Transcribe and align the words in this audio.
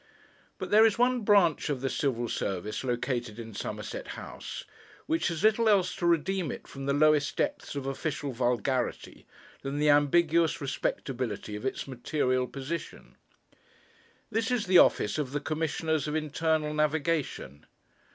But 0.57 0.71
there 0.71 0.83
is 0.83 0.97
one 0.97 1.21
branch 1.21 1.69
of 1.69 1.81
the 1.81 1.87
Civil 1.91 2.27
Service 2.27 2.83
located 2.83 3.37
in 3.37 3.53
Somerset 3.53 4.07
House, 4.17 4.63
which 5.05 5.27
has 5.27 5.43
little 5.43 5.69
else 5.69 5.95
to 5.97 6.07
redeem 6.07 6.51
it 6.51 6.65
from 6.67 6.87
the 6.87 6.93
lowest 6.93 7.35
depths 7.37 7.75
of 7.75 7.85
official 7.85 8.31
vulgarity 8.31 9.27
than 9.61 9.77
the 9.77 9.91
ambiguous 9.91 10.59
respectability 10.59 11.55
of 11.55 11.67
its 11.67 11.87
material 11.87 12.47
position. 12.47 13.15
This 14.31 14.49
is 14.49 14.65
the 14.65 14.79
office 14.79 15.19
of 15.19 15.33
the 15.33 15.39
Commissioners 15.39 16.07
of 16.07 16.15
Internal 16.15 16.73
Navigation. 16.73 17.67